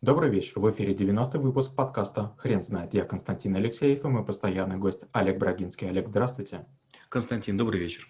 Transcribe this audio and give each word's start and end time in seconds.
Добрый 0.00 0.30
вечер. 0.30 0.60
В 0.60 0.70
эфире 0.70 0.94
90-й 0.94 1.40
выпуск 1.40 1.74
подкаста 1.74 2.32
«Хрен 2.38 2.62
знает». 2.62 2.94
Я 2.94 3.04
Константин 3.04 3.56
Алексеев 3.56 4.04
и 4.04 4.06
мой 4.06 4.24
постоянный 4.24 4.76
гость 4.76 5.00
Олег 5.10 5.38
Брагинский. 5.38 5.88
Олег, 5.88 6.06
здравствуйте. 6.06 6.66
Константин, 7.08 7.58
добрый 7.58 7.80
вечер. 7.80 8.06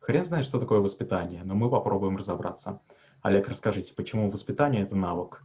Хрен 0.00 0.24
знает, 0.24 0.44
что 0.44 0.58
такое 0.58 0.80
воспитание, 0.80 1.44
но 1.44 1.54
мы 1.54 1.70
попробуем 1.70 2.16
разобраться. 2.16 2.80
Олег, 3.22 3.46
расскажите, 3.46 3.94
почему 3.94 4.32
воспитание– 4.32 4.82
это 4.84 4.96
навык? 4.96 5.44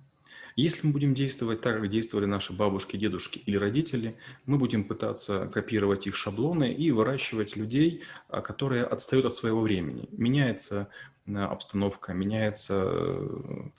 Если 0.55 0.87
мы 0.87 0.93
будем 0.93 1.13
действовать 1.13 1.61
так, 1.61 1.75
как 1.75 1.87
действовали 1.89 2.25
наши 2.25 2.51
бабушки, 2.51 2.97
дедушки 2.97 3.37
или 3.37 3.55
родители, 3.55 4.17
мы 4.47 4.57
будем 4.57 4.83
пытаться 4.83 5.47
копировать 5.47 6.07
их 6.07 6.15
шаблоны 6.15 6.73
и 6.73 6.89
выращивать 6.89 7.55
людей, 7.55 8.01
а, 8.29 8.41
которые 8.41 8.83
отстают 8.83 9.25
от 9.25 9.35
своего 9.35 9.61
времени. 9.61 10.09
Меняется 10.11 10.89
а, 11.27 11.45
обстановка, 11.45 12.13
меняется 12.13 12.81
э, 12.83 13.69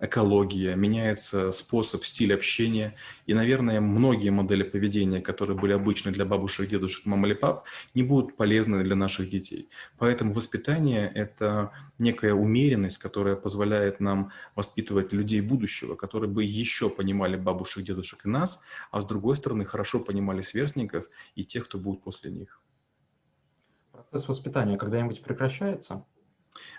экология, 0.00 0.74
меняется 0.76 1.52
способ, 1.52 2.04
стиль 2.04 2.34
общения. 2.34 2.94
И, 3.26 3.34
наверное, 3.34 3.80
многие 3.80 4.30
модели 4.30 4.62
поведения, 4.62 5.20
которые 5.20 5.56
были 5.56 5.72
обычны 5.72 6.12
для 6.12 6.24
бабушек, 6.24 6.68
дедушек, 6.68 7.06
мам 7.06 7.26
или 7.26 7.34
пап, 7.34 7.66
не 7.94 8.02
будут 8.02 8.36
полезны 8.36 8.82
для 8.84 8.96
наших 8.96 9.30
детей. 9.30 9.68
Поэтому 9.98 10.32
воспитание– 10.32 11.10
это 11.14 11.72
некая 11.98 12.34
умеренность, 12.34 12.98
которая 12.98 13.36
позволяет 13.36 14.00
нам 14.00 14.30
воспитывать 14.54 15.12
людей 15.12 15.40
будущего, 15.40 15.94
которые 15.94 16.30
бы 16.30 16.44
еще 16.44 16.90
понимали 16.90 17.36
бабушек, 17.36 17.84
дедушек 17.84 18.26
и 18.26 18.28
нас, 18.28 18.62
а 18.90 19.00
с 19.00 19.06
другой 19.06 19.36
стороны, 19.36 19.64
хорошо 19.64 20.00
понимали 20.00 20.42
сверстников 20.42 21.08
и 21.34 21.44
тех, 21.44 21.64
кто 21.64 21.78
будет 21.78 22.02
после 22.02 22.30
них. 22.30 22.60
Процесс 23.92 24.28
воспитания 24.28 24.76
когда-нибудь 24.76 25.22
прекращается? 25.22 26.04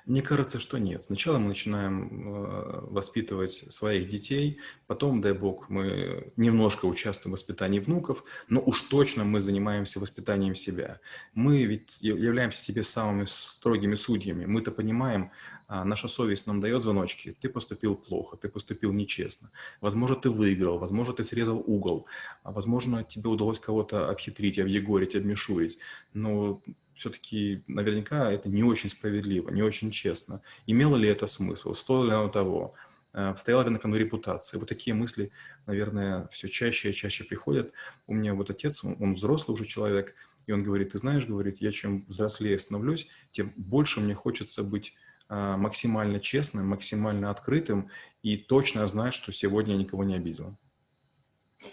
Мне 0.05 0.21
кажется, 0.21 0.59
что 0.59 0.77
нет. 0.77 1.03
Сначала 1.03 1.37
мы 1.37 1.49
начинаем 1.49 2.33
э, 2.33 2.79
воспитывать 2.91 3.65
своих 3.73 4.07
детей, 4.07 4.59
потом, 4.87 5.21
дай 5.21 5.33
бог, 5.33 5.69
мы 5.69 6.31
немножко 6.37 6.85
участвуем 6.85 7.31
в 7.31 7.37
воспитании 7.37 7.79
внуков, 7.79 8.23
но 8.47 8.61
уж 8.61 8.81
точно 8.81 9.23
мы 9.23 9.41
занимаемся 9.41 9.99
воспитанием 9.99 10.55
себя. 10.55 10.99
Мы 11.33 11.65
ведь 11.65 12.01
являемся 12.01 12.59
себе 12.59 12.83
самыми 12.83 13.25
строгими 13.25 13.95
судьями. 13.95 14.45
Мы-то 14.45 14.71
понимаем, 14.71 15.31
а, 15.67 15.83
наша 15.83 16.07
совесть 16.07 16.45
нам 16.47 16.59
дает 16.59 16.83
звоночки. 16.83 17.35
Ты 17.39 17.49
поступил 17.49 17.95
плохо, 17.95 18.37
ты 18.37 18.49
поступил 18.49 18.93
нечестно. 18.93 19.49
Возможно, 19.81 20.15
ты 20.15 20.29
выиграл, 20.29 20.77
возможно, 20.77 21.13
ты 21.13 21.23
срезал 21.23 21.57
угол, 21.65 22.07
а 22.43 22.51
возможно, 22.51 23.03
тебе 23.03 23.29
удалось 23.29 23.59
кого-то 23.59 24.09
обхитрить, 24.09 24.59
объегорить, 24.59 25.15
обмешурить. 25.15 25.79
Но 26.13 26.61
все-таки 26.95 27.63
наверняка 27.67 28.31
это 28.31 28.49
не 28.49 28.63
очень 28.63 28.89
справедливо, 28.89 29.49
не 29.49 29.61
очень 29.61 29.91
честно. 29.91 30.41
Имело 30.65 30.95
ли 30.95 31.09
это 31.09 31.27
смысл? 31.27 31.73
Стоило 31.73 32.05
ли 32.05 32.11
оно 32.11 32.29
того? 32.29 32.73
Э, 33.13 33.33
стояла 33.37 33.63
ли 33.63 33.69
на 33.69 33.79
кону 33.79 33.95
репутации? 33.95 34.57
Вот 34.57 34.69
такие 34.69 34.93
мысли, 34.93 35.31
наверное, 35.65 36.27
все 36.31 36.47
чаще 36.47 36.89
и 36.89 36.93
чаще 36.93 37.23
приходят. 37.23 37.71
У 38.07 38.13
меня 38.13 38.33
вот 38.33 38.49
отец, 38.49 38.83
он 38.83 39.13
взрослый 39.13 39.53
уже 39.53 39.65
человек, 39.65 40.15
и 40.47 40.51
он 40.51 40.63
говорит, 40.63 40.91
ты 40.91 40.97
знаешь, 40.97 41.25
говорит, 41.25 41.57
я 41.61 41.71
чем 41.71 42.05
взрослее 42.07 42.59
становлюсь, 42.59 43.07
тем 43.31 43.53
больше 43.55 43.99
мне 43.99 44.13
хочется 44.13 44.63
быть 44.63 44.93
э, 45.29 45.55
максимально 45.57 46.19
честным, 46.19 46.67
максимально 46.67 47.29
открытым 47.29 47.89
и 48.21 48.37
точно 48.37 48.87
знать, 48.87 49.13
что 49.13 49.31
сегодня 49.31 49.73
я 49.73 49.79
никого 49.79 50.03
не 50.03 50.15
обидел. 50.15 50.57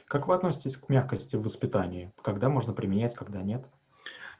Как 0.07 0.29
вы 0.29 0.35
относитесь 0.35 0.77
к 0.77 0.89
мягкости 0.89 1.37
в 1.37 1.43
воспитании? 1.43 2.13
Когда 2.23 2.49
можно 2.49 2.73
применять, 2.73 3.15
когда 3.15 3.43
нет? 3.43 3.67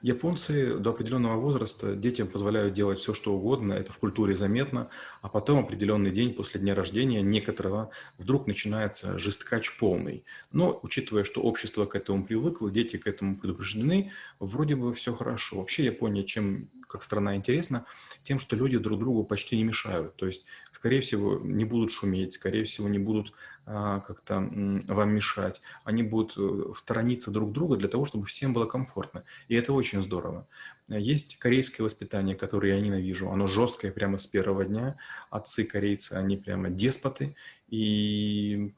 Японцы 0.03 0.77
до 0.79 0.89
определенного 0.89 1.39
возраста 1.39 1.95
детям 1.95 2.27
позволяют 2.27 2.73
делать 2.73 2.99
все, 2.99 3.13
что 3.13 3.33
угодно, 3.33 3.71
это 3.71 3.93
в 3.93 3.99
культуре 3.99 4.35
заметно, 4.35 4.89
а 5.21 5.29
потом 5.29 5.59
определенный 5.59 6.11
день 6.11 6.33
после 6.33 6.59
дня 6.59 6.75
рождения 6.75 7.21
некоторого 7.21 7.89
вдруг 8.17 8.45
начинается 8.45 9.17
жесткач 9.17 9.77
полный. 9.77 10.25
Но, 10.51 10.77
учитывая, 10.83 11.23
что 11.23 11.41
общество 11.41 11.85
к 11.85 11.95
этому 11.95 12.25
привыкло, 12.25 12.69
дети 12.69 12.97
к 12.97 13.07
этому 13.07 13.37
предупреждены, 13.37 14.11
вроде 14.41 14.75
бы 14.75 14.93
все 14.93 15.15
хорошо. 15.15 15.59
Вообще 15.59 15.85
Япония 15.85 16.25
чем 16.25 16.69
как 16.93 17.01
страна 17.01 17.37
интересна, 17.37 17.85
тем, 18.23 18.39
что 18.39 18.55
люди 18.55 18.77
друг 18.77 18.99
другу 18.99 19.23
почти 19.23 19.55
не 19.55 19.63
мешают. 19.63 20.15
То 20.17 20.27
есть, 20.27 20.45
скорее 20.71 21.01
всего, 21.01 21.39
не 21.39 21.65
будут 21.65 21.91
шуметь, 21.91 22.33
скорее 22.33 22.65
всего, 22.65 22.89
не 22.89 22.99
будут 22.99 23.33
как-то 23.65 24.35
вам 24.35 25.15
мешать. 25.15 25.61
Они 25.83 26.03
будут 26.03 26.35
э, 26.37 26.73
сторониться 26.75 27.31
друг 27.31 27.53
друга 27.53 27.77
для 27.77 27.87
того, 27.87 28.05
чтобы 28.05 28.25
всем 28.25 28.53
было 28.53 28.65
комфортно. 28.65 29.23
И 29.47 29.55
это 29.55 29.71
очень 29.73 30.01
здорово. 30.01 30.47
Есть 30.89 31.37
корейское 31.37 31.83
воспитание, 31.83 32.35
которое 32.35 32.75
я 32.75 32.81
ненавижу. 32.81 33.29
Оно 33.29 33.47
жесткое 33.47 33.91
прямо 33.91 34.17
с 34.17 34.27
первого 34.27 34.65
дня. 34.65 34.97
Отцы 35.29 35.63
корейцы, 35.63 36.13
они 36.13 36.35
прямо 36.35 36.69
деспоты. 36.69 37.35
И 37.69 38.73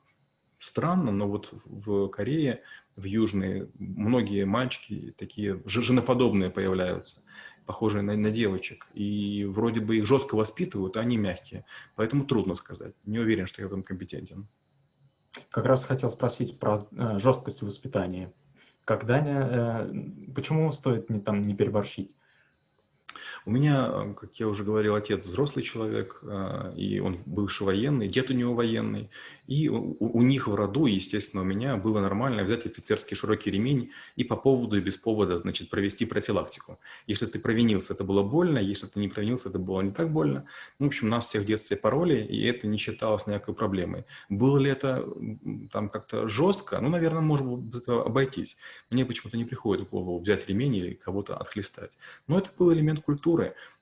странно, 0.60 1.12
но 1.12 1.28
вот 1.28 1.54
в 1.66 2.08
Корее, 2.10 2.62
в 2.96 3.06
Южной, 3.06 3.70
многие 3.80 4.46
мальчики 4.46 5.16
такие 5.18 5.62
женоподобные 5.66 6.52
появляются 6.52 7.24
похожие 7.66 8.04
на, 8.04 8.16
на 8.16 8.30
девочек. 8.30 8.88
И 8.94 9.46
вроде 9.46 9.82
бы 9.82 9.98
их 9.98 10.06
жестко 10.06 10.36
воспитывают, 10.36 10.98
а 10.98 11.02
они 11.02 11.18
мягкие. 11.18 11.66
Поэтому 11.96 12.26
трудно 12.26 12.56
сказать. 12.56 12.94
Не 13.06 13.20
уверен, 13.20 13.48
что 13.48 13.62
я 13.62 13.68
в 13.68 13.72
этом 13.72 13.84
компетентен. 13.84 14.48
Как 15.50 15.66
раз 15.66 15.84
хотел 15.84 16.10
спросить 16.10 16.60
про 16.60 16.88
э, 16.92 17.20
жесткость 17.20 17.62
воспитания. 17.62 18.34
Когда, 18.84 19.20
э, 19.20 19.94
почему 20.34 20.72
стоит 20.72 21.10
не, 21.10 21.20
там, 21.20 21.48
не 21.48 21.56
переборщить? 21.56 22.16
У 23.46 23.52
меня, 23.52 24.16
как 24.20 24.34
я 24.40 24.48
уже 24.48 24.64
говорил, 24.64 24.96
отец 24.96 25.28
взрослый 25.28 25.64
человек, 25.64 26.20
а, 26.24 26.74
и 26.76 27.00
он 27.00 27.20
бывший 27.28 27.64
военный, 27.64 28.08
дед 28.08 28.32
у 28.32 28.34
него 28.34 28.56
военный. 28.56 29.12
И 29.46 29.70
у, 29.70 29.96
у 30.00 30.22
них 30.24 30.48
в 30.48 30.56
роду, 30.56 30.88
естественно, 30.88 31.44
у 31.44 31.46
меня 31.46 31.78
было 31.78 32.00
нормально 32.00 32.44
взять 32.44 32.66
офицерский 32.66 33.16
широкий 33.16 33.52
ремень 33.52 33.92
и 34.16 34.24
по 34.24 34.36
поводу 34.36 34.78
и 34.78 34.82
без 34.82 34.98
повода, 34.98 35.38
значит, 35.38 35.70
провести 35.70 36.06
профилактику. 36.06 36.80
Если 37.06 37.28
ты 37.28 37.40
провинился, 37.40 37.94
это 37.94 38.04
было 38.04 38.24
больно, 38.24 38.58
если 38.58 38.88
ты 38.88 39.00
не 39.00 39.10
провинился, 39.10 39.50
это 39.50 39.60
было 39.60 39.82
не 39.82 39.92
так 39.92 40.12
больно. 40.12 40.48
Ну, 40.80 40.88
в 40.88 40.90
общем, 40.90 41.10
нас 41.10 41.28
всех 41.28 41.44
в 41.44 41.46
детстве 41.46 41.78
пароли, 41.78 42.24
и 42.24 42.44
это 42.46 42.66
не 42.66 42.78
считалось 42.78 43.28
никакой 43.28 43.54
проблемой. 43.54 44.06
Было 44.30 44.58
ли 44.58 44.72
это 44.72 45.08
там 45.72 45.90
как-то 45.90 46.28
жестко? 46.28 46.80
Ну, 46.82 46.90
наверное, 46.90 47.22
можно 47.22 47.58
без 47.58 47.82
этого 47.82 48.06
обойтись. 48.06 48.58
Мне 48.90 49.06
почему-то 49.06 49.38
не 49.38 49.46
приходит 49.46 49.88
в 49.88 49.92
голову 49.92 50.20
взять 50.20 50.48
ремень 50.48 50.76
или 50.76 50.94
кого-то 50.96 51.38
отхлестать. 51.38 51.98
Но 52.28 52.40
это 52.40 52.50
был 52.58 52.74
элемент 52.74 53.02
культуры, 53.02 53.35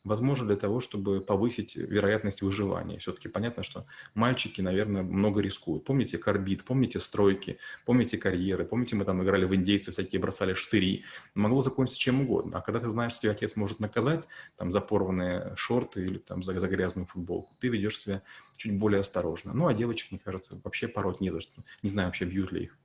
возможно, 0.03 0.47
для 0.47 0.55
того, 0.55 0.79
чтобы 0.79 1.21
повысить 1.21 1.75
вероятность 1.75 2.41
выживания. 2.41 2.97
Все-таки 2.99 3.29
понятно, 3.29 3.63
что 3.63 3.85
мальчики, 4.13 4.61
наверное, 4.61 5.03
много 5.03 5.41
рискуют. 5.41 5.85
Помните 5.85 6.17
карбид, 6.17 6.63
помните 6.63 6.99
стройки, 6.99 7.57
помните 7.85 8.17
карьеры, 8.17 8.65
помните, 8.65 8.95
мы 8.95 9.05
там 9.05 9.23
играли 9.23 9.45
в 9.45 9.55
индейцы, 9.55 9.91
всякие 9.91 10.19
бросали 10.19 10.53
штыри. 10.53 11.05
Могло 11.35 11.61
закончиться 11.61 11.99
чем 11.99 12.21
угодно. 12.21 12.59
А 12.59 12.61
когда 12.61 12.79
ты 12.79 12.89
знаешь, 12.89 13.13
что 13.13 13.21
тебя 13.21 13.31
отец 13.31 13.55
может 13.55 13.79
наказать 13.79 14.27
там, 14.57 14.71
за 14.71 14.81
порванные 14.81 15.53
шорты 15.55 16.03
или 16.05 16.17
там, 16.17 16.43
за, 16.43 16.59
за 16.59 16.67
грязную 16.67 17.05
футболку, 17.05 17.55
ты 17.59 17.69
ведешь 17.69 17.99
себя 17.99 18.21
чуть 18.57 18.77
более 18.77 18.99
осторожно. 18.99 19.53
Ну, 19.53 19.67
а 19.67 19.73
девочек, 19.73 20.11
мне 20.11 20.19
кажется, 20.23 20.59
вообще 20.63 20.87
пороть 20.87 21.21
не 21.21 21.31
за 21.31 21.39
что. 21.39 21.63
Не 21.81 21.89
знаю 21.89 22.09
вообще, 22.09 22.25
бьют 22.25 22.51
ли 22.51 22.63
их. 22.63 22.77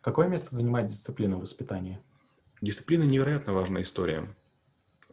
Какое 0.00 0.28
место 0.28 0.54
занимает 0.54 0.86
дисциплина 0.86 1.36
в 1.36 1.40
воспитании? 1.40 1.98
Дисциплина 2.60 3.02
невероятно 3.02 3.52
важная 3.52 3.82
история. 3.82 4.34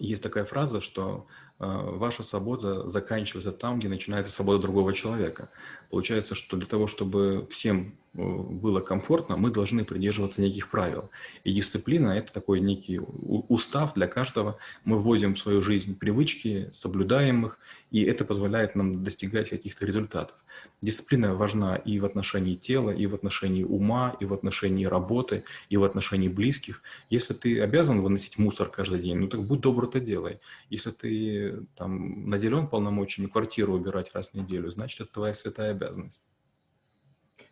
Есть 0.03 0.21
такая 0.21 0.43
фраза, 0.43 0.81
что 0.81 1.27
э, 1.59 1.65
ваша 1.65 2.23
свобода 2.23 2.89
заканчивается 2.89 3.53
там, 3.53 3.79
где 3.79 3.87
начинается 3.87 4.33
свобода 4.33 4.59
другого 4.59 4.91
человека. 4.91 5.49
Получается, 5.89 6.35
что 6.35 6.57
для 6.57 6.67
того, 6.67 6.87
чтобы 6.87 7.47
всем 7.49 7.97
было 8.13 8.79
комфортно, 8.79 9.37
мы 9.37 9.49
должны 9.49 9.83
придерживаться 9.83 10.41
неких 10.41 10.69
правил. 10.69 11.09
И 11.43 11.53
дисциплина– 11.53 12.09
это 12.17 12.31
такой 12.31 12.59
некий 12.59 12.99
устав 12.99 13.93
для 13.95 14.07
каждого. 14.07 14.57
Мы 14.85 14.97
вводим 14.97 15.35
в 15.35 15.39
свою 15.39 15.61
жизнь 15.61 15.97
привычки, 15.97 16.69
соблюдаем 16.71 17.45
их, 17.47 17.59
и 17.89 18.03
это 18.03 18.23
позволяет 18.23 18.75
нам 18.75 19.03
достигать 19.03 19.49
каких-то 19.49 19.85
результатов. 19.85 20.37
Дисциплина 20.81 21.33
важна 21.33 21.75
и 21.75 21.99
в 21.99 22.05
отношении 22.05 22.55
тела, 22.55 22.91
и 22.91 23.07
в 23.07 23.15
отношении 23.15 23.63
ума, 23.63 24.15
и 24.19 24.25
в 24.25 24.33
отношении 24.33 24.85
работы, 24.85 25.43
и 25.69 25.77
в 25.77 25.83
отношении 25.83 26.27
близких. 26.27 26.83
Если 27.09 27.33
ты 27.33 27.61
обязан 27.61 28.01
выносить 28.01 28.37
мусор 28.37 28.69
каждый 28.69 28.99
день, 28.99 29.17
ну 29.17 29.27
так 29.27 29.43
будь 29.43 29.61
добр, 29.61 29.85
это 29.85 29.99
делай. 29.99 30.39
Если 30.69 30.91
ты 30.91 31.65
там 31.75 32.29
наделен 32.29 32.67
полномочиями 32.67 33.29
квартиру 33.29 33.73
убирать 33.73 34.11
раз 34.13 34.29
в 34.29 34.33
неделю, 34.35 34.69
значит, 34.69 35.01
это 35.01 35.13
твоя 35.13 35.33
святая 35.33 35.71
обязанность. 35.71 36.23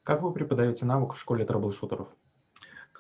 Как 0.04 0.24
вы 0.24 0.34
преподаете 0.34 0.86
навык 0.86 1.14
в 1.14 1.20
школе 1.20 1.46
трэблшутеров? 1.46 2.08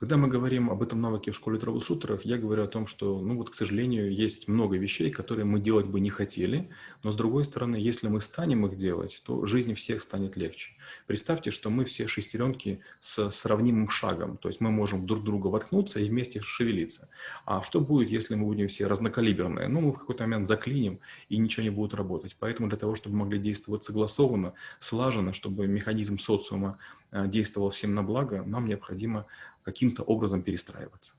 Когда 0.01 0.17
мы 0.17 0.29
говорим 0.29 0.71
об 0.71 0.81
этом 0.81 0.99
навыке 0.99 1.29
в 1.29 1.35
школе 1.35 1.59
трэблшутеров, 1.59 2.25
я 2.25 2.39
говорю 2.39 2.63
о 2.63 2.67
том, 2.67 2.87
что, 2.87 3.19
ну 3.19 3.37
вот, 3.37 3.51
к 3.51 3.53
сожалению, 3.53 4.11
есть 4.11 4.47
много 4.47 4.75
вещей, 4.75 5.11
которые 5.11 5.45
мы 5.45 5.59
делать 5.59 5.85
бы 5.85 5.99
не 5.99 6.09
хотели, 6.09 6.71
но 7.03 7.11
с 7.11 7.15
другой 7.15 7.43
стороны, 7.43 7.75
если 7.75 8.07
мы 8.07 8.19
станем 8.19 8.65
их 8.65 8.73
делать, 8.73 9.21
то 9.23 9.45
жизнь 9.45 9.75
всех 9.75 10.01
станет 10.01 10.35
легче. 10.37 10.71
Представьте, 11.05 11.51
что 11.51 11.69
мы 11.69 11.85
все 11.85 12.07
шестеренки 12.07 12.81
с 12.97 13.29
сравнимым 13.29 13.89
шагом, 13.89 14.37
то 14.37 14.49
есть 14.49 14.59
мы 14.59 14.71
можем 14.71 15.05
друг 15.05 15.23
друга 15.23 15.49
воткнуться 15.49 15.99
и 15.99 16.09
вместе 16.09 16.41
шевелиться. 16.41 17.09
А 17.45 17.61
что 17.61 17.79
будет, 17.79 18.09
если 18.09 18.33
мы 18.33 18.45
будем 18.45 18.69
все 18.69 18.87
разнокалиберные? 18.87 19.67
Ну, 19.67 19.81
мы 19.81 19.93
в 19.93 19.99
какой-то 19.99 20.23
момент 20.23 20.47
заклиним, 20.47 20.99
и 21.29 21.37
ничего 21.37 21.61
не 21.61 21.69
будет 21.69 21.93
работать. 21.93 22.35
Поэтому 22.39 22.69
для 22.69 22.77
того, 22.79 22.95
чтобы 22.95 23.17
мы 23.17 23.25
могли 23.25 23.37
действовать 23.37 23.83
согласованно, 23.83 24.53
слаженно, 24.79 25.31
чтобы 25.31 25.67
механизм 25.67 26.17
социума 26.17 26.79
э, 27.11 27.27
действовал 27.27 27.69
всем 27.69 27.93
на 27.95 28.03
благо, 28.03 28.43
нам 28.43 28.65
необходимо 28.65 29.25
каким-то 29.63 30.03
образом 30.03 30.43
перестраиваться. 30.43 31.13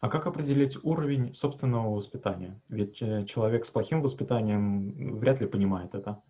А 0.00 0.08
как 0.08 0.26
определить 0.26 0.76
уровень 0.82 1.32
собственного 1.34 1.94
воспитания? 1.94 2.60
Ведь 2.68 3.00
э, 3.00 3.24
человек 3.24 3.64
с 3.64 3.70
плохим 3.70 4.02
воспитанием 4.02 5.18
вряд 5.18 5.40
ли 5.40 5.46
понимает 5.46 5.94
это. 5.94 6.20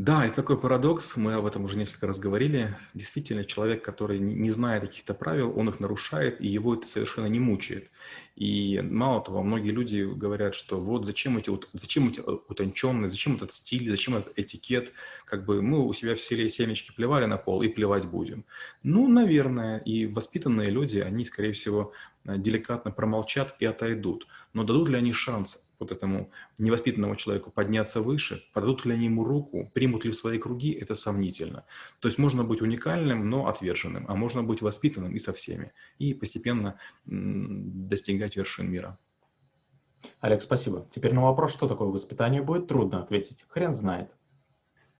Да, 0.00 0.24
это 0.24 0.36
такой 0.36 0.58
парадокс, 0.58 1.18
мы 1.18 1.34
об 1.34 1.44
этом 1.44 1.64
уже 1.64 1.76
несколько 1.76 2.06
раз 2.06 2.18
говорили. 2.18 2.74
Действительно, 2.94 3.44
человек, 3.44 3.84
который 3.84 4.18
не 4.18 4.48
знает 4.48 4.80
каких-то 4.80 5.12
правил, 5.12 5.52
он 5.54 5.68
их 5.68 5.78
нарушает, 5.78 6.40
и 6.40 6.48
его 6.48 6.74
это 6.74 6.88
совершенно 6.88 7.26
не 7.26 7.38
мучает. 7.38 7.90
И 8.34 8.80
мало 8.82 9.22
того, 9.22 9.42
многие 9.42 9.72
люди 9.72 10.10
говорят, 10.10 10.54
что 10.54 10.80
вот 10.80 11.04
зачем 11.04 11.36
эти, 11.36 11.52
зачем 11.74 12.08
эти 12.08 12.20
утонченные, 12.20 13.10
зачем 13.10 13.36
этот 13.36 13.52
стиль, 13.52 13.90
зачем 13.90 14.16
этот 14.16 14.32
этикет, 14.38 14.94
как 15.26 15.44
бы 15.44 15.60
мы 15.60 15.84
у 15.86 15.92
себя 15.92 16.14
в 16.14 16.20
селе 16.22 16.48
семечки 16.48 16.92
плевали 16.96 17.26
на 17.26 17.36
пол 17.36 17.60
и 17.60 17.68
плевать 17.68 18.06
будем. 18.06 18.46
Ну, 18.82 19.06
наверное, 19.06 19.80
и 19.80 20.06
воспитанные 20.06 20.70
люди, 20.70 20.96
они, 20.96 21.26
скорее 21.26 21.52
всего, 21.52 21.92
деликатно 22.24 22.90
промолчат 22.90 23.54
и 23.58 23.66
отойдут. 23.66 24.26
Но 24.52 24.64
дадут 24.64 24.88
ли 24.88 24.96
они 24.96 25.12
шанс 25.12 25.70
вот 25.78 25.92
этому 25.92 26.30
невоспитанному 26.58 27.16
человеку 27.16 27.50
подняться 27.50 28.02
выше, 28.02 28.44
подадут 28.52 28.84
ли 28.84 28.92
они 28.92 29.06
ему 29.06 29.24
руку, 29.24 29.70
примут 29.72 30.04
ли 30.04 30.10
в 30.10 30.16
свои 30.16 30.38
круги, 30.38 30.72
это 30.72 30.94
сомнительно. 30.94 31.64
То 32.00 32.08
есть 32.08 32.18
можно 32.18 32.44
быть 32.44 32.60
уникальным, 32.60 33.28
но 33.28 33.48
отверженным, 33.48 34.04
а 34.08 34.14
можно 34.14 34.42
быть 34.42 34.60
воспитанным 34.60 35.14
и 35.14 35.18
со 35.18 35.32
всеми, 35.32 35.72
и 35.98 36.12
постепенно 36.12 36.78
достигать 37.06 38.36
вершин 38.36 38.70
мира. 38.70 38.98
Олег, 40.20 40.42
спасибо. 40.42 40.86
Теперь 40.94 41.14
на 41.14 41.22
вопрос, 41.22 41.52
что 41.52 41.68
такое 41.68 41.88
воспитание, 41.88 42.42
будет 42.42 42.68
трудно 42.68 43.02
ответить. 43.02 43.44
Хрен 43.48 43.74
знает. 43.74 44.10